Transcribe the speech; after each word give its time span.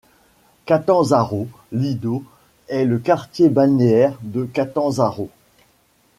Catanzaro 0.65 1.47
Lido 1.71 2.23
est 2.69 2.85
le 2.85 2.97
quartier 2.97 3.49
balnéaire 3.49 4.17
de 4.23 4.45
Catanzaro. 4.45 5.29